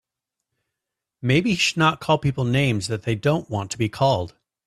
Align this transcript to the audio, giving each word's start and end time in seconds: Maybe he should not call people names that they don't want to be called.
Maybe 1.21 1.51
he 1.51 1.55
should 1.57 1.77
not 1.77 1.99
call 1.99 2.17
people 2.17 2.43
names 2.43 2.87
that 2.87 3.03
they 3.03 3.13
don't 3.13 3.47
want 3.51 3.69
to 3.69 3.77
be 3.77 3.87
called. 3.87 4.35